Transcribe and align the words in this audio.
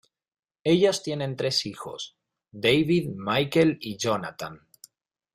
Ellos 0.63 1.03
tienen 1.03 1.35
tres 1.35 1.67
hijos, 1.67 2.17
David, 2.51 3.11
Michael 3.13 3.77
y 3.81 3.97
Jonathan. 3.97 4.67